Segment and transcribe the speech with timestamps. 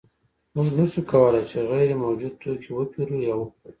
[0.55, 3.69] موږ نشو کولی چې غیر موجود توکی وپېرو یا وپلورو